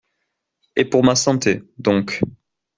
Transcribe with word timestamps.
Et 0.75 0.85
pour 0.85 1.03
ma 1.03 1.13
santé, 1.13 1.61
donc! 1.77 2.21